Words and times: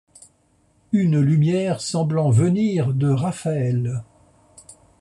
Une 0.93 1.19
lumière 1.21 1.79
semblant 1.79 2.31
venir 2.31 2.91
de 2.91 3.07
Raphaëlle. 3.07 4.01